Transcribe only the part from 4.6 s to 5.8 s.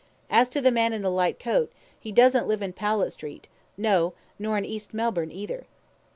East Melbourne either."